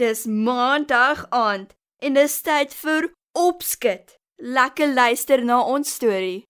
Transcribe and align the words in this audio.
Dis 0.00 0.24
maandag 0.26 1.26
aand 1.28 1.74
en 2.00 2.14
dis 2.16 2.36
tyd 2.42 2.72
vir 2.82 3.10
opskud. 3.36 4.16
Lekker 4.40 4.94
luister 4.96 5.44
na 5.44 5.60
ons 5.74 5.92
storie. 5.98 6.44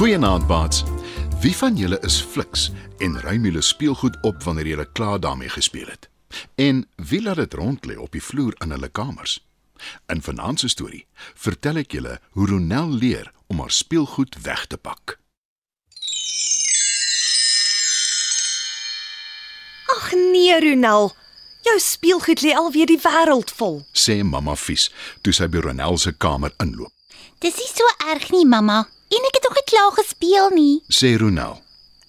Goeienaand, 0.00 0.46
Bats. 0.46 0.82
Wie 1.40 1.56
van 1.56 1.76
julle 1.76 1.98
is 2.00 2.22
fliks 2.22 2.70
en 2.98 3.20
ruim 3.20 3.44
julle 3.44 3.60
speelgoed 3.60 4.14
op 4.24 4.42
wanneer 4.42 4.66
julle 4.66 4.92
klaar 4.92 5.20
daarmee 5.20 5.48
gespeel 5.48 5.86
het? 5.86 6.08
En 6.54 6.88
wie 6.96 7.22
laat 7.22 7.36
dit 7.36 7.54
rond 7.54 7.86
lê 7.86 7.96
op 8.00 8.12
die 8.12 8.22
vloer 8.22 8.54
in 8.64 8.70
hulle 8.70 8.88
kamers? 8.88 9.34
In 10.06 10.22
vanaand 10.22 10.60
se 10.60 10.68
storie 10.72 11.02
vertel 11.34 11.82
ek 11.82 11.92
julle 11.92 12.14
hoe 12.32 12.46
Ronel 12.48 12.94
leer 13.02 13.28
om 13.52 13.60
haar 13.60 13.74
speelgoed 13.76 14.38
weg 14.42 14.62
te 14.72 14.78
pak. 14.80 15.18
Ag 19.96 20.06
nee, 20.16 20.54
Ronel. 20.64 21.12
Jou 21.68 21.74
speelgoed 21.76 22.40
lê 22.40 22.54
alweer 22.56 22.88
die 22.88 23.02
wêreld 23.04 23.52
vol. 23.58 23.82
Sê 23.92 24.22
mamma 24.24 24.56
Fies 24.56 24.88
toe 25.20 25.36
sy 25.36 25.50
by 25.52 25.60
Ronel 25.68 26.00
se 26.00 26.14
kamer 26.16 26.56
inloop. 26.56 26.96
Dis 27.44 27.60
nie 27.60 27.68
so 27.68 27.92
erg 28.14 28.30
nie, 28.32 28.46
mamma. 28.48 28.86
En 29.10 29.26
ek 29.26 29.34
het 29.38 29.46
nog 29.48 29.54
nie 29.58 29.66
klaar 29.72 29.92
gespeel 29.98 30.48
nie. 30.54 30.82
Sê 30.88 31.16
Ronel, 31.18 31.58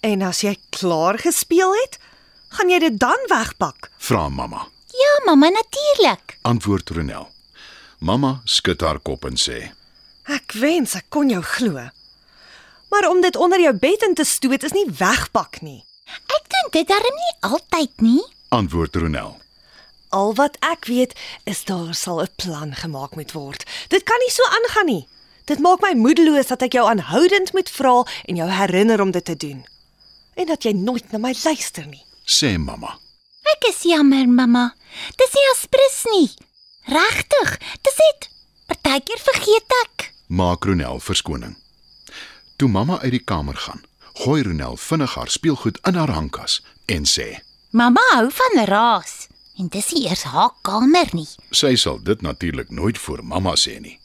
En 0.02 0.22
as 0.26 0.40
jy 0.42 0.56
klaar 0.74 1.18
gespeel 1.18 1.72
het, 1.82 1.98
gaan 2.48 2.70
jy 2.70 2.78
dit 2.78 2.98
dan 2.98 3.18
wegpak. 3.30 3.90
vra 3.98 4.28
mamma. 4.28 4.66
Ja, 4.92 5.12
mamma, 5.26 5.48
natuurlik. 5.48 6.38
Antwoord 6.42 6.90
Ronel. 6.90 7.28
Mamma 7.98 8.40
skud 8.44 8.80
haar 8.80 8.98
kop 8.98 9.24
en 9.24 9.36
sê: 9.38 9.70
Ek 10.26 10.52
wens 10.58 10.94
ek 10.94 11.06
kon 11.08 11.30
jou 11.30 11.42
glo. 11.42 11.88
Maar 12.90 13.08
om 13.08 13.20
dit 13.22 13.36
onder 13.36 13.60
jou 13.60 13.72
bed 13.74 14.02
in 14.02 14.14
te 14.14 14.24
stoot 14.24 14.62
is 14.62 14.72
nie 14.72 14.86
wegpak 14.98 15.60
nie. 15.62 15.84
Ek 16.28 16.44
doen 16.50 16.70
dit 16.72 16.88
darm 16.88 17.14
nie 17.22 17.34
altyd 17.40 18.00
nie. 18.00 18.22
Antwoord 18.50 18.96
Ronel. 18.96 19.38
Al 20.10 20.34
wat 20.34 20.56
ek 20.60 20.84
weet 20.90 21.14
is 21.44 21.64
daar 21.64 21.94
sal 21.94 22.20
'n 22.22 22.28
plan 22.36 22.74
gemaak 22.74 23.14
moet 23.14 23.32
word. 23.32 23.64
Dit 23.88 24.02
kan 24.02 24.18
nie 24.18 24.30
so 24.30 24.42
aangaan 24.44 24.86
nie. 24.86 25.06
Dit 25.44 25.58
maak 25.58 25.82
my 25.82 25.92
moedeloos 25.98 26.50
dat 26.52 26.62
ek 26.62 26.76
jou 26.78 26.84
aanhoudend 26.88 27.52
moet 27.52 27.70
vra 27.70 27.94
en 28.30 28.38
jou 28.38 28.48
herinner 28.50 29.00
om 29.02 29.10
dit 29.10 29.24
te 29.24 29.36
doen. 29.36 29.64
En 30.38 30.46
dat 30.46 30.62
jy 30.64 30.72
nooit 30.72 31.10
na 31.12 31.18
my 31.18 31.34
luister 31.44 31.86
nie. 31.86 32.04
Sê 32.24 32.54
mamma. 32.58 32.94
Ek 33.56 33.66
is 33.72 33.82
jammer, 33.86 34.28
mamma. 34.28 34.70
Dis 35.18 35.34
nie 35.34 35.48
aspres 35.52 35.98
nie. 36.12 36.28
Regtig, 36.90 37.56
dis 37.82 37.98
dit. 37.98 38.28
Partykeer 38.70 39.20
vergeet 39.22 39.74
ek. 39.82 40.08
Maak 40.32 40.64
Ronel 40.64 41.02
verskoning. 41.02 41.56
Toe 42.56 42.68
mamma 42.70 43.00
uit 43.02 43.12
die 43.18 43.24
kamer 43.26 43.58
gaan, 43.58 43.82
gooi 44.22 44.42
Ronel 44.46 44.78
vinnig 44.78 45.14
haar 45.18 45.30
speelgoed 45.30 45.80
in 45.88 45.98
haar 45.98 46.14
hangkas 46.14 46.60
en 46.86 47.04
sê: 47.08 47.42
Mamma 47.70 48.02
hou 48.14 48.30
van 48.30 48.64
raas. 48.70 49.26
En 49.58 49.68
dis 49.68 49.90
nie 49.92 50.06
eers 50.08 50.22
haar 50.32 50.54
kamer 50.64 51.10
nie. 51.12 51.28
Sy 51.50 51.74
sal 51.76 51.98
dit 52.02 52.22
natuurlik 52.22 52.70
nooit 52.70 52.98
voor 52.98 53.20
mamma 53.24 53.52
sê 53.58 53.76
nie. 53.80 53.98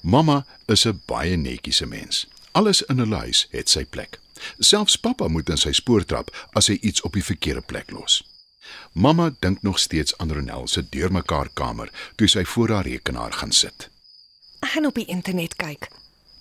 Mamma 0.00 0.46
is 0.66 0.86
'n 0.86 1.00
baie 1.06 1.36
netjiese 1.36 1.86
mens. 1.86 2.26
Alles 2.52 2.82
in 2.82 3.00
'n 3.00 3.12
huis 3.12 3.46
het 3.50 3.68
sy 3.68 3.84
plek. 3.84 4.20
Selfs 4.58 4.96
pappa 4.96 5.28
moet 5.28 5.48
in 5.48 5.56
sy 5.56 5.72
spoor 5.72 6.04
trap 6.04 6.30
as 6.52 6.66
hy 6.66 6.78
iets 6.80 7.00
op 7.06 7.12
die 7.12 7.24
verkeerde 7.24 7.60
plek 7.60 7.90
los. 7.90 8.22
Mamma 8.92 9.30
dink 9.40 9.62
nog 9.62 9.78
steeds 9.78 10.16
aan 10.18 10.32
Ronel 10.32 10.66
se 10.68 10.88
deurmekaar 10.88 11.48
kamer 11.52 11.90
toe 12.16 12.28
sy 12.28 12.44
voor 12.44 12.68
haar 12.68 12.86
rekenaar 12.86 13.32
gaan 13.32 13.52
sit. 13.52 13.88
Ek 14.62 14.74
gaan 14.74 14.86
op 14.86 14.94
die 14.94 15.08
internet 15.10 15.56
kyk. 15.56 15.88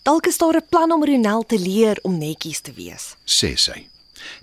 Dalk 0.03 0.27
is 0.27 0.37
daar 0.37 0.55
'n 0.55 0.67
plan 0.69 0.91
om 0.91 1.05
Ronel 1.05 1.45
te 1.45 1.59
leer 1.59 1.99
om 2.01 2.17
netjies 2.17 2.59
te 2.59 2.73
wees. 2.73 3.15
sê 3.25 3.55
sy. 3.55 3.87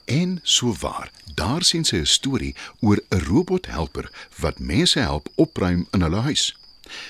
En 0.04 0.40
so 0.42 0.72
waar, 0.72 1.10
daar 1.34 1.62
sien 1.62 1.84
sy 1.84 1.96
'n 1.96 2.06
storie 2.06 2.54
oor 2.80 3.02
'n 3.10 3.18
robothelper 3.18 4.10
wat 4.38 4.58
mense 4.58 4.98
help 4.98 5.28
opruim 5.34 5.86
in 5.92 6.00
hulle 6.00 6.20
huis. 6.20 6.56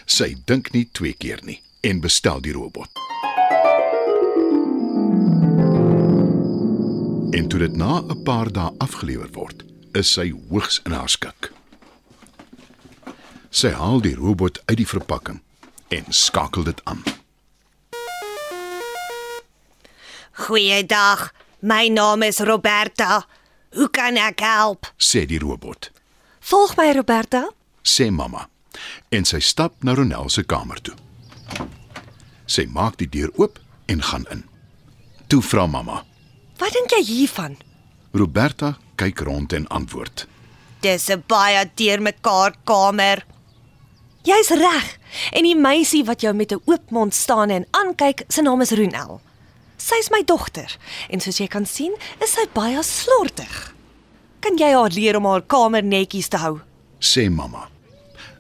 Sy 0.05 0.37
dink 0.45 0.73
nie 0.73 0.89
twee 0.93 1.13
keer 1.13 1.41
nie 1.45 1.63
en 1.81 2.01
bestel 2.01 2.41
die 2.41 2.53
robot. 2.53 2.89
En 7.31 7.49
toe 7.49 7.59
dit 7.59 7.77
na 7.77 8.03
'n 8.03 8.23
paar 8.23 8.53
dae 8.53 8.71
afgelewer 8.79 9.29
word, 9.33 9.65
is 9.93 10.13
sy 10.13 10.35
hoogs 10.49 10.81
in 10.85 10.93
haar 10.93 11.09
skik. 11.09 11.53
Sy 13.51 13.71
haal 13.71 14.01
die 14.01 14.15
robot 14.15 14.61
uit 14.65 14.77
die 14.77 14.87
verpakking 14.89 15.41
en 15.89 16.05
skakel 16.09 16.63
dit 16.63 16.81
aan. 16.85 17.03
Goeiedag. 20.33 21.33
My 21.61 21.89
naam 21.89 22.23
is 22.23 22.39
Roberta. 22.39 23.27
Hoe 23.75 23.91
kan 23.91 24.17
ek 24.17 24.41
help? 24.41 24.93
sê 24.97 25.27
die 25.27 25.39
robot. 25.39 25.91
Volg 26.41 26.77
my, 26.77 26.93
Roberta. 26.93 27.51
sê 27.83 28.11
mamma 28.11 28.49
en 29.09 29.25
sy 29.25 29.41
stap 29.41 29.83
na 29.83 29.95
Ronel 29.95 30.29
se 30.29 30.45
kamer 30.45 30.81
toe. 30.81 30.95
Sy 32.47 32.67
maak 32.67 32.97
die 32.97 33.09
deur 33.09 33.31
oop 33.37 33.59
en 33.87 34.03
gaan 34.03 34.27
in. 34.31 34.45
Toe 35.29 35.43
vra 35.43 35.67
mamma. 35.67 36.05
Wat 36.59 36.73
dink 36.73 36.91
jy 36.91 37.03
hiervan? 37.05 37.57
Roberta 38.13 38.79
kyk 38.97 39.21
rond 39.21 39.53
en 39.53 39.69
antwoord. 39.69 40.27
Dis 40.81 41.09
'n 41.11 41.23
baie 41.27 41.71
deurmekaar 41.75 42.55
kamer. 42.65 43.25
Jy's 44.23 44.51
reg. 44.51 44.99
En 45.33 45.43
die 45.43 45.57
meisie 45.57 46.05
wat 46.05 46.21
jou 46.21 46.35
met 46.35 46.53
'n 46.53 46.61
oop 46.65 46.91
mond 46.91 47.15
staan 47.15 47.51
en 47.51 47.67
aankyk, 47.71 48.25
se 48.29 48.43
naam 48.43 48.61
is 48.61 48.71
Ronel. 48.71 49.21
Sy's 49.77 50.11
my 50.11 50.23
dogter 50.25 50.77
en 51.09 51.21
soos 51.21 51.39
jy 51.39 51.47
kan 51.47 51.67
sien, 51.67 51.95
is 52.21 52.33
sy 52.33 52.47
baie 52.53 52.83
slordig. 52.83 53.75
Kan 54.41 54.57
jy 54.57 54.73
haar 54.73 54.91
leer 54.91 55.17
om 55.17 55.25
haar 55.25 55.43
kamer 55.43 55.83
netjies 55.83 56.29
te 56.29 56.37
hou? 56.37 56.61
Sê 57.01 57.31
mamma. 57.31 57.69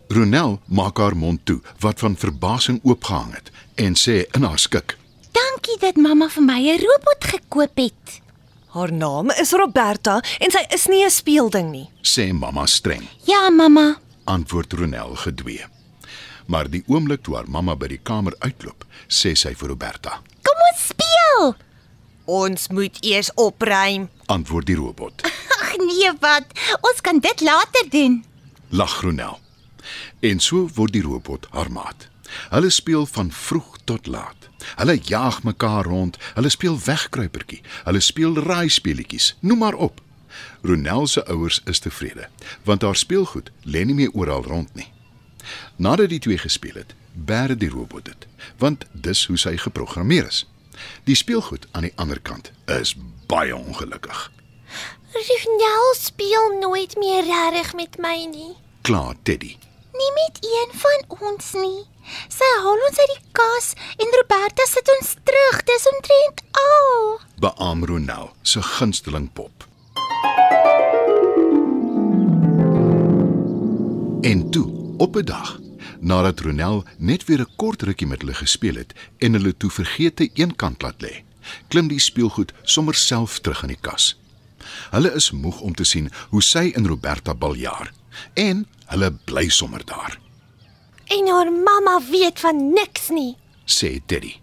Ronel 0.09 0.61
maak 0.67 0.97
haar 0.99 1.17
mond 1.17 1.45
toe 1.45 1.61
wat 1.81 1.99
van 2.01 2.17
verbasing 2.17 2.81
oopgehang 2.83 3.35
het 3.35 3.51
en 3.75 3.95
sê 3.95 4.23
in 4.37 4.43
haar 4.43 4.59
skik. 4.59 4.97
Dankie 5.37 5.77
dat 5.81 5.97
mamma 5.97 6.29
vir 6.29 6.43
my 6.43 6.61
'n 6.71 6.81
robot 6.81 7.25
gekoop 7.25 7.77
het. 7.77 8.21
Haar 8.69 8.93
naam 8.93 9.31
is 9.31 9.53
Roberta 9.53 10.23
en 10.41 10.51
sy 10.51 10.65
is 10.75 10.87
nie 10.87 11.05
'n 11.05 11.11
speelding 11.11 11.71
nie. 11.71 11.91
Sê 12.03 12.33
mamma 12.33 12.67
streng, 12.67 13.09
Ja, 13.25 13.51
mamma. 13.51 13.99
antwoord 14.25 14.73
Ronel 14.73 15.15
gedwee. 15.15 15.65
Maar 16.47 16.71
die 16.71 16.83
oomblik 16.87 17.23
toe 17.23 17.35
haar 17.35 17.49
mamma 17.49 17.77
by 17.77 17.87
die 17.89 18.01
kamer 18.03 18.35
uitloop, 18.39 18.85
sê 19.09 19.33
sy 19.35 19.55
vir 19.55 19.69
Roberta. 19.69 20.21
Kom 20.43 20.57
ons 20.73 20.87
speel. 20.87 21.55
Ons 22.25 22.69
moet 22.69 22.97
eers 23.05 23.31
opruim. 23.35 24.09
Antwoord 24.27 24.67
die 24.67 24.75
robot. 24.77 25.23
Ag 25.61 25.77
nee, 25.77 26.13
wat? 26.21 26.45
Ons 26.81 27.01
kan 27.01 27.19
dit 27.19 27.41
later 27.41 27.91
doen. 27.91 28.25
lag 28.71 29.01
Ronel. 29.03 29.39
En 30.21 30.41
so 30.41 30.69
word 30.75 30.93
die 30.93 31.03
robot 31.03 31.47
haar 31.51 31.73
maat. 31.73 32.09
Hulle 32.51 32.71
speel 32.71 33.07
van 33.07 33.33
vroeg 33.33 33.79
tot 33.85 34.07
laat. 34.07 34.49
Hulle 34.77 34.99
jaag 35.03 35.43
mekaar 35.43 35.85
rond, 35.85 36.19
hulle 36.35 36.49
speel 36.49 36.79
wegkruipertjie, 36.85 37.63
hulle 37.85 38.01
speel 38.01 38.37
raaispeletjies, 38.37 39.37
noem 39.41 39.59
maar 39.59 39.75
op. 39.75 40.01
Ronel 40.63 41.07
se 41.07 41.27
ouers 41.27 41.61
is 41.65 41.79
tevrede, 41.79 42.29
want 42.63 42.83
haar 42.83 42.97
speelgoed 42.97 43.51
lê 43.63 43.85
nie 43.85 43.95
meer 43.95 44.13
oral 44.13 44.43
rond 44.43 44.75
nie. 44.75 44.93
Nadat 45.77 46.09
die 46.09 46.19
twee 46.19 46.39
gespeel 46.39 46.75
het, 46.75 46.95
bære 47.15 47.57
die 47.57 47.71
robot 47.71 48.05
dit, 48.05 48.27
want 48.59 48.85
dis 48.93 49.27
hoe 49.27 49.39
sy 49.39 49.57
geprogrammeer 49.57 50.27
is. 50.29 50.45
Die 51.05 51.17
speelgoed 51.17 51.67
aan 51.73 51.89
die 51.89 51.95
ander 51.97 52.21
kant 52.21 52.53
is 52.67 52.95
baie 53.27 53.57
ongelukkig. 53.57 54.29
Ronel 55.13 55.95
speel 55.97 56.59
nooit 56.61 56.97
meer 56.99 57.25
regtig 57.25 57.75
met 57.75 57.99
my 57.99 58.17
nie. 58.31 58.55
Klaar 58.89 59.15
Teddy. 59.23 59.57
Nie 59.93 60.13
met 60.15 60.39
een 60.41 60.71
van 60.73 61.19
ons 61.29 61.53
nie. 61.53 61.83
Sy 62.33 62.47
haal 62.63 62.85
ons 62.87 63.01
uit 63.03 63.11
die 63.11 63.25
kas 63.37 63.67
en 64.01 64.15
Roberta 64.17 64.65
sit 64.65 64.89
ons 64.95 65.11
terug. 65.29 65.59
Dis 65.69 65.85
omtrent 65.91 66.41
al. 66.61 67.19
beaam 67.45 67.85
Ronel 67.85 68.31
se 68.43 68.63
gunsteling 68.63 69.27
pop. 69.33 69.67
En 74.31 74.51
toe, 74.51 74.97
op 74.97 75.17
'n 75.17 75.25
dag, 75.25 75.61
nadat 76.01 76.41
Ronel 76.41 76.85
net 76.97 77.25
weer 77.25 77.41
'n 77.41 77.57
kort 77.57 77.83
rukkie 77.83 78.07
met 78.07 78.21
hulle 78.21 78.35
gespeel 78.35 78.75
het 78.75 78.95
en 79.19 79.33
hulle 79.33 79.57
toe 79.57 79.71
vergete 79.71 80.31
eenkant 80.33 80.83
laat 80.83 81.03
lê, 81.03 81.23
klim 81.69 81.89
die 81.89 82.01
speelgoed 82.01 82.53
sommer 82.63 82.95
self 82.95 83.39
terug 83.39 83.63
in 83.63 83.69
die 83.69 83.81
kas. 83.81 84.17
Hulle 84.91 85.13
is 85.15 85.31
moeg 85.31 85.61
om 85.61 85.75
te 85.75 85.85
sien 85.85 86.11
hoe 86.29 86.43
sy 86.43 86.73
en 86.75 86.87
Roberta 86.87 87.35
baljaar 87.35 87.93
en 88.35 88.67
hulle 88.87 89.11
bly 89.25 89.49
sommer 89.49 89.85
daar, 89.85 90.19
En 91.09 91.29
haar 91.29 91.53
mamma 91.53 92.01
weet 92.11 92.41
van 92.41 92.73
niks 92.73 93.09
nie. 93.09 93.37
sê 93.65 94.01
Teddy. 94.07 94.35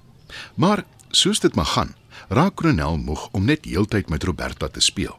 Maar 0.55 0.83
soos 1.09 1.39
dit 1.39 1.55
maar 1.55 1.65
gaan, 1.65 1.95
raak 2.29 2.59
Ronel 2.59 2.97
moeg 2.97 3.27
om 3.31 3.45
net 3.45 3.65
heeltyd 3.65 4.09
met 4.09 4.23
Roberta 4.23 4.67
te 4.67 4.81
speel 4.81 5.13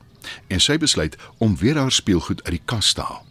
en 0.48 0.60
sy 0.60 0.74
besluit 0.78 1.16
om 1.38 1.56
weer 1.56 1.78
haar 1.78 1.92
speelgoed 1.92 2.42
uit 2.44 2.56
die 2.56 2.62
kas 2.64 2.92
te 2.92 3.00
haal. 3.00 3.22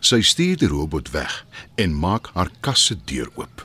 Sy 0.00 0.18
stuur 0.22 0.56
die 0.58 0.68
robot 0.68 1.10
weg 1.14 1.44
en 1.78 1.94
maak 1.94 2.30
haar 2.34 2.50
kas 2.60 2.86
se 2.86 2.96
deur 3.06 3.30
oop. 3.38 3.62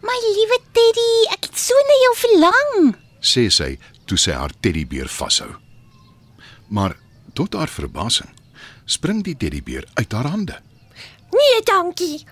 My 0.00 0.16
liewe 0.24 0.58
Teddy, 0.72 1.10
ek 1.36 1.44
het 1.50 1.58
so 1.60 1.74
na 1.74 1.98
jou 2.04 2.14
verlang. 2.22 2.94
sê 3.20 3.50
sy 3.50 3.78
toe 4.06 4.16
sy 4.18 4.32
haar 4.32 4.52
teddybeer 4.60 5.08
vashou. 5.08 5.50
Maar 6.68 6.96
tot 7.34 7.54
haar 7.54 7.68
verbasing 7.68 8.32
spring 8.86 9.22
die 9.24 9.36
teddybeer 9.36 9.84
uit 9.94 10.12
haar 10.12 10.26
hande, 10.26 10.60
Nee, 11.34 11.62
dankie. 11.66 12.24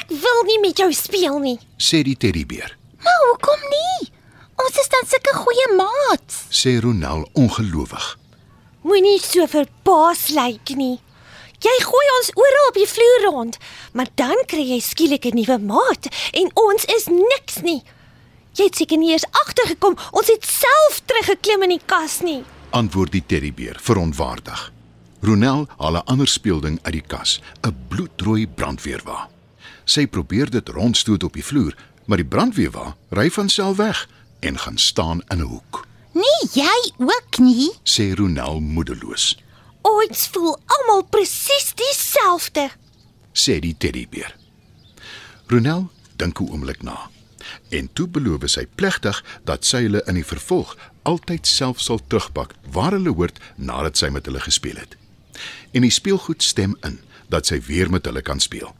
Ek 0.00 0.08
wil 0.08 0.40
nie 0.46 0.58
met 0.60 0.78
jou 0.78 0.92
speel 0.92 1.38
nie. 1.38 1.58
sê 1.78 2.02
die 2.02 2.16
teddybeer. 2.16 2.76
Maar 3.04 3.20
hoekom 3.30 3.60
nie? 3.70 4.10
Ons 4.56 4.78
is 4.80 4.88
dan 4.88 5.06
sulke 5.06 5.34
goeie 5.34 5.68
maats. 5.76 6.40
Sê 6.50 6.80
Ronel 6.82 7.28
ongelowig. 7.32 8.18
Moenie 8.82 9.20
so 9.22 9.46
verbaas 9.46 10.28
lyk 10.28 10.74
nie. 10.76 10.98
Jy 11.60 11.76
gooi 11.84 12.06
ons 12.18 12.30
oral 12.34 12.68
op 12.68 12.74
die 12.74 12.88
vloer 12.88 13.24
rond, 13.30 13.58
maar 13.92 14.08
dan 14.16 14.36
kry 14.46 14.64
jy 14.72 14.80
skielik 14.80 15.24
'n 15.26 15.36
nuwe 15.36 15.58
maat 15.58 16.08
en 16.32 16.50
ons 16.54 16.84
is 16.84 17.06
niks 17.06 17.60
nie. 17.62 17.82
Jy 18.56 18.64
het 18.64 18.76
seker 18.76 18.98
nie 18.98 19.12
eens 19.12 19.26
agtergekom 19.30 19.96
ons 20.12 20.26
het 20.26 20.44
self 20.44 21.00
teruggeklim 21.06 21.62
in 21.62 21.68
die 21.78 21.82
kas 21.86 22.20
nie. 22.20 22.42
Antwoord 22.70 23.12
die 23.12 23.24
teddybeer 23.26 23.76
verontwaardig. 23.80 24.72
Ronel 25.20 25.66
haal 25.76 25.96
'n 25.96 26.04
ander 26.04 26.28
speelding 26.28 26.78
uit 26.82 26.92
die 26.92 27.06
kas, 27.06 27.40
'n 27.60 27.76
bloedrooi 27.88 28.46
brandweerwa. 28.48 29.28
Sy 29.84 30.06
probeer 30.06 30.50
dit 30.50 30.68
rondstoot 30.68 31.22
op 31.22 31.32
die 31.32 31.44
vloer, 31.44 31.74
maar 32.04 32.16
die 32.16 32.26
brandweerwa 32.26 32.96
ry 33.10 33.30
van 33.30 33.48
self 33.48 33.76
weg 33.76 34.08
en 34.40 34.58
gaan 34.58 34.78
staan 34.78 35.20
in 35.28 35.38
'n 35.38 35.40
hoek. 35.40 35.86
Nee, 36.12 36.48
jy 36.52 36.92
ook 36.98 37.38
nie. 37.38 37.72
Sê 37.82 38.14
Ronel 38.14 38.60
moedeloos. 38.60 39.38
Ons 39.82 40.28
voel 40.32 40.58
almal 40.66 41.04
presies 41.04 41.72
dieselfde. 41.74 42.70
sê 43.32 43.60
die 43.60 43.74
teddybeer. 43.78 44.36
Ronel 45.46 45.90
dink 46.16 46.40
'n 46.40 46.50
oomblik 46.50 46.82
na. 46.82 47.10
En 47.68 47.88
toe 47.92 48.08
beloof 48.08 48.42
sy 48.44 48.66
plegtig 48.74 49.24
dat 49.44 49.64
sy 49.64 49.82
hulle 49.82 50.02
in 50.06 50.14
die 50.14 50.24
vervolg 50.24 50.76
altyd 51.02 51.46
self 51.46 51.80
sal 51.80 52.00
terugpak 52.06 52.54
waar 52.72 52.92
hulle 52.92 53.12
hoort 53.14 53.38
nadat 53.56 53.96
sy 53.96 54.08
met 54.08 54.26
hulle 54.26 54.40
gespeel 54.40 54.76
het. 54.76 54.96
En 55.72 55.82
die 55.82 55.90
speelgoed 55.90 56.42
stem 56.42 56.76
in 56.86 57.00
dat 57.28 57.46
sy 57.46 57.60
weer 57.66 57.90
met 57.90 58.04
hulle 58.04 58.22
kan 58.22 58.40
speel. 58.40 58.74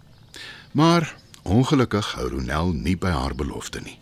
Maar 0.72 1.14
ongelukkig 1.42 2.12
hou 2.14 2.28
Ronel 2.28 2.72
nie 2.72 2.96
by 2.96 3.10
haar 3.10 3.34
belofte 3.34 3.80
nie. 3.80 3.98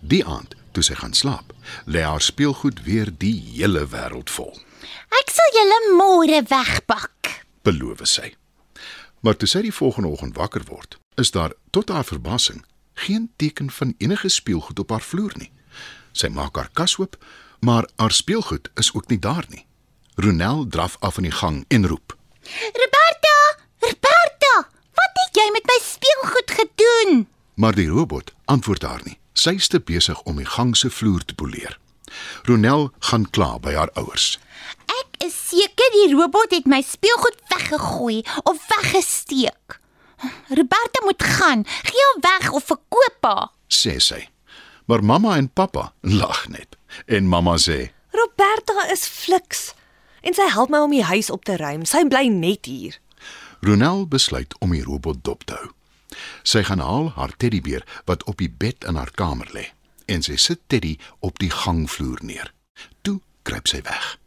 Die 0.00 0.24
aand, 0.26 0.54
toe 0.72 0.82
sy 0.82 0.94
gaan 0.94 1.14
slaap, 1.14 1.52
lê 1.86 2.02
haar 2.02 2.20
speelgoed 2.22 2.82
weer 2.84 3.10
die 3.18 3.36
hele 3.54 3.86
wêreld 3.86 4.30
vol, 4.30 4.52
Ek 5.12 5.30
sal 5.30 5.50
julle 5.54 5.78
môre 5.98 6.42
wegpak. 6.50 7.44
beloof 7.62 8.00
sy. 8.08 8.32
Maar 9.20 9.36
toe 9.36 9.48
sy 9.48 9.62
die 9.62 9.72
volgende 9.72 10.08
oggend 10.08 10.36
wakker 10.36 10.64
word, 10.66 10.98
is 11.16 11.30
daar 11.30 11.52
tot 11.70 11.88
haar 11.88 12.04
verbasing 12.04 12.64
geen 12.94 13.30
teken 13.36 13.70
van 13.70 13.94
enige 13.98 14.28
speelgoed 14.28 14.78
op 14.78 14.90
haar 14.90 15.00
vloer 15.04 15.32
nie. 15.38 15.52
Sy 16.12 16.28
maak 16.28 16.56
haar 16.56 16.70
kas 16.72 16.98
oop, 16.98 17.16
maar 17.60 17.86
haar 17.96 18.12
speelgoed 18.12 18.70
is 18.74 18.90
ook 18.94 19.08
nie 19.08 19.18
daar 19.18 19.46
nie. 19.48 19.66
Ronel 20.14 20.66
draf 20.68 20.96
af 21.00 21.16
in 21.16 21.22
die 21.22 21.32
gang 21.32 21.64
en 21.68 21.86
roep: 21.86 22.16
Roberta, 22.72 23.36
Roberta, 23.78 24.68
wat 24.92 25.20
het 25.24 25.38
jy 25.40 25.46
met 25.52 25.64
my 25.64 25.78
speelgoed 25.82 26.50
gedoen? 26.50 27.28
Maar 27.54 27.74
die 27.74 27.88
robot 27.88 28.32
antwoord 28.44 28.82
haar 28.82 29.00
nie. 29.04 29.16
Sy 29.32 29.56
is 29.56 29.68
te 29.72 29.80
besig 29.80 30.20
om 30.28 30.36
die 30.36 30.48
gang 30.48 30.76
se 30.76 30.90
vloer 30.90 31.24
te 31.24 31.34
poleer. 31.34 31.78
Ronel 32.44 32.90
gaan 33.08 33.24
kla 33.30 33.56
by 33.58 33.72
haar 33.72 33.90
ouers. 33.96 34.36
Ek 35.00 35.24
is 35.24 35.36
seker 35.48 35.96
die 35.96 36.12
robot 36.12 36.52
het 36.52 36.68
my 36.68 36.82
speelgoed 36.84 37.40
weggegooi 37.48 38.20
of 38.44 38.60
weggesteek. 38.68 39.80
Roberta 40.52 41.04
moet 41.08 41.22
gaan. 41.24 41.64
Gee 41.88 42.08
hom 42.12 42.20
weg 42.20 42.50
of 42.52 42.68
verkoop 42.68 43.24
haar. 43.24 43.48
sê 43.72 43.96
sy. 43.98 44.28
Maar 44.84 45.04
mamma 45.04 45.36
en 45.36 45.48
pappa 45.48 45.92
lag 46.00 46.48
net. 46.48 46.76
En 47.06 47.24
mamma 47.24 47.56
sê: 47.56 47.88
Roberta 48.12 48.90
is 48.92 49.06
fliks 49.08 49.72
en 50.22 50.34
sy 50.34 50.48
help 50.50 50.70
my 50.70 50.78
om 50.78 50.90
die 50.90 51.04
huis 51.04 51.30
op 51.30 51.44
te 51.44 51.56
ruim. 51.56 51.84
Sy 51.84 52.04
bly 52.08 52.26
net 52.28 52.66
hier. 52.66 52.98
Ronel 53.60 54.06
besluit 54.08 54.54
om 54.58 54.72
die 54.74 54.82
robot 54.82 55.22
dop 55.24 55.44
te 55.46 55.54
hou. 55.54 55.70
Sy 56.42 56.62
gaan 56.66 56.82
haal 56.82 57.12
haar 57.16 57.32
teddybeer 57.36 57.84
wat 58.04 58.24
op 58.24 58.38
die 58.42 58.50
bed 58.50 58.84
in 58.88 58.98
haar 59.00 59.10
kamer 59.14 59.48
lê 59.54 59.68
en 60.06 60.22
sy 60.22 60.34
sit 60.36 60.60
Teddy 60.66 60.96
op 61.20 61.38
die 61.38 61.50
gangvloer 61.50 62.18
neer. 62.26 62.50
Toe 63.06 63.20
kruip 63.46 63.68
sy 63.70 63.80
weg. 63.86 64.18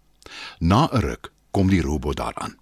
Na 0.59 0.87
'n 0.91 1.01
ruk 1.01 1.31
kom 1.51 1.69
die 1.69 1.81
robot 1.81 2.17
daaraan. 2.17 2.57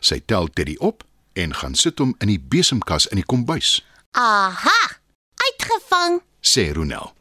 Sy 0.00 0.20
tel 0.26 0.48
Teddy 0.48 0.76
op 0.80 1.04
en 1.34 1.54
gaan 1.54 1.74
sit 1.74 1.98
hom 1.98 2.14
in 2.18 2.28
die 2.28 2.40
besemkas 2.40 3.06
in 3.06 3.16
die 3.16 3.24
kombuis, 3.26 3.84
Aha! 4.12 4.96
Uitgevang. 5.36 6.22
sê 6.40 6.72
Ronel. 6.72 7.12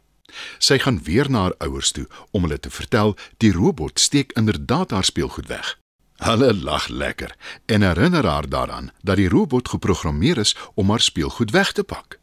Sy 0.58 0.78
gaan 0.80 1.04
weer 1.04 1.30
na 1.30 1.42
haar 1.42 1.56
ouers 1.58 1.92
toe 1.92 2.08
om 2.32 2.42
hulle 2.44 2.60
te 2.60 2.70
vertel 2.70 3.16
die 3.38 3.52
robot 3.52 4.00
steek 4.00 4.32
inderdaad 4.36 4.92
haar 4.92 5.04
speelgoed 5.04 5.48
weg. 5.48 5.76
Hulle 6.24 6.54
lag 6.54 6.88
lekker 6.88 7.36
en 7.66 7.82
herinner 7.82 8.26
haar 8.28 8.50
daaraan 8.50 8.92
dat 9.02 9.16
die 9.20 9.30
robot 9.30 9.70
geprogrammeer 9.70 10.38
is 10.38 10.56
om 10.74 10.90
haar 10.90 11.02
speelgoed 11.02 11.52
weg 11.52 11.72
te 11.72 11.84
pak, 11.84 12.20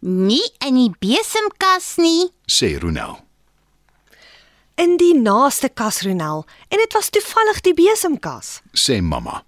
Nie 0.00 0.52
in 0.66 0.74
die 0.78 0.92
besemkas 1.02 1.96
nie. 1.96 2.30
sê 2.46 2.78
Ronel. 2.78 3.18
In 4.78 4.96
die 4.96 5.14
naaste 5.14 5.68
kas 5.68 6.02
Ronel 6.06 6.44
en 6.68 6.78
dit 6.78 6.92
was 6.94 7.10
toevallig 7.10 7.60
die 7.66 7.74
besemkas. 7.74 8.60
Sê 8.78 9.00
mamma. 9.02 9.42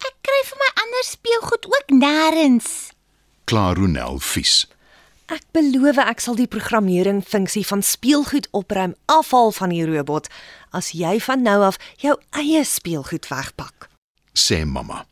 Ek 0.00 0.14
kry 0.22 0.42
vir 0.48 0.60
my 0.62 0.68
ander 0.84 1.04
speelgoed 1.04 1.66
ook 1.66 1.90
nêrens. 1.98 2.68
Klaar 3.50 3.74
Ronel 3.76 4.20
vies. 4.22 4.68
Ek 5.30 5.44
beloof 5.54 5.98
ek 6.02 6.18
sal 6.24 6.34
die 6.34 6.48
programmering 6.50 7.20
funksie 7.22 7.62
van 7.62 7.84
speelgoed 7.86 8.48
opruim 8.50 8.96
afhaal 9.06 9.52
van 9.54 9.70
die 9.70 9.84
robot 9.86 10.26
as 10.74 10.88
jy 10.90 11.20
van 11.22 11.44
nou 11.46 11.60
af 11.68 11.78
jou 12.02 12.16
eie 12.34 12.64
speelgoed 12.66 13.28
wegpak. 13.30 13.86
Sê 14.34 14.64
mamma. 14.66 15.04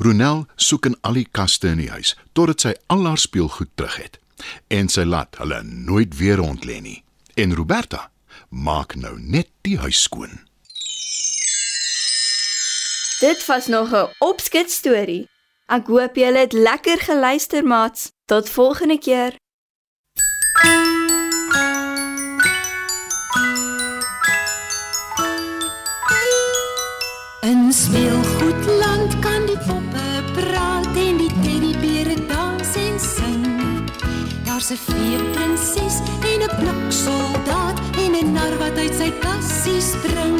Ronel 0.00 0.46
soek 0.56 0.88
in 0.88 0.96
al 1.04 1.18
die 1.20 1.28
kaste 1.28 1.74
in 1.74 1.82
die 1.82 1.90
huis 1.92 2.14
totdat 2.32 2.64
sy 2.64 2.72
al 2.88 3.04
haar 3.04 3.20
speelgoed 3.20 3.68
terug 3.76 3.98
het. 4.00 4.16
En 4.72 4.88
sy 4.88 5.04
laat 5.04 5.36
hulle 5.42 5.60
nooit 5.64 6.16
weer 6.16 6.40
rond 6.40 6.64
lê 6.64 6.78
nie. 6.80 7.02
En 7.36 7.52
Roberta 7.52 8.06
maak 8.48 8.96
nou 8.96 9.18
net 9.20 9.52
die 9.68 9.76
huis 9.76 10.00
skoon. 10.08 10.40
Dit 13.20 13.44
was 13.44 13.68
nog 13.68 13.92
'n 13.92 14.08
opskit 14.24 14.70
storie. 14.70 15.28
Ek 15.68 15.86
hoop 15.86 16.16
julle 16.16 16.38
het 16.38 16.52
lekker 16.52 16.98
geluister, 16.98 17.64
maats. 17.64 18.08
Tot 18.24 18.48
volgende 18.48 18.98
keer. 18.98 19.36
In 27.40 27.72
speelgoedland 27.72 29.18
kan 29.18 29.46
die 29.46 29.58
poppe 29.66 30.22
praat 30.34 30.86
en 30.86 31.16
die 31.16 31.30
teddybeere 31.40 32.26
dans 32.28 32.74
en 32.76 33.00
sing. 33.00 33.46
Daar's 34.44 34.70
'n 34.70 34.80
veeprinses 34.86 35.96
en 36.30 36.40
'n 36.42 36.52
bliksoldaat 36.60 37.78
en 38.02 38.12
'n 38.12 38.32
nar 38.32 38.54
wat 38.58 38.76
uit 38.76 38.94
sy 39.00 39.10
kassie 39.24 39.80
spring. 39.80 40.38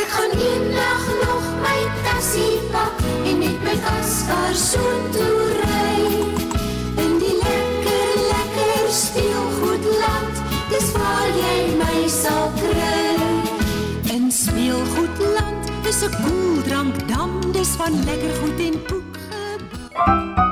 Ek 0.00 0.08
gaan 0.14 0.32
eendag 0.48 1.04
nog 1.24 1.44
my 1.64 1.80
tassie 2.04 2.58
pak 2.72 2.96
en 3.28 3.38
met 3.38 3.58
my 3.66 3.76
kaskar 3.86 4.54
soontoe 4.54 5.29
speelgoedland 15.92 16.02
is 16.02 16.02
'n 16.02 16.22
koeldrankdam, 16.22 17.52
dis 17.52 17.68
van 17.68 18.04
lekker 18.04 18.34
goed 18.34 18.58
en 18.58 18.82
poek 18.82 19.16
gebou. 19.28 20.49